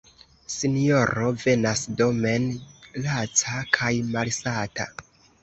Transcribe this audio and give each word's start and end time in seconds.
Sinjoro 0.51 1.27
venas 1.43 1.83
domen 1.99 2.49
laca 3.05 3.61
kaj 3.79 3.93
malsata. 4.17 4.91